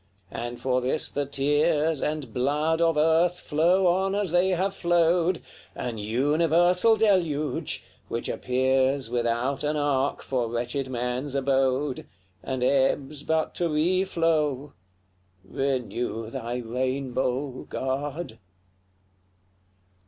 [0.31, 5.43] and for this the tears And blood of earth flow on as they have flowed,
[5.75, 12.07] An universal deluge, which appears Without an ark for wretched man's abode,
[12.41, 14.73] And ebbs but to reflow!
[15.45, 18.39] Renew thy rainbow, God!